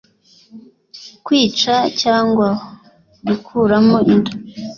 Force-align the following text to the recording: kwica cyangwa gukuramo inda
kwica 1.25 1.75
cyangwa 2.01 2.47
gukuramo 3.27 3.97
inda 4.13 4.31